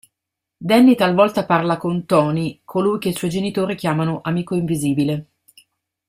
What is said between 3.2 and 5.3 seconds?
genitori chiamano "amico invisibile".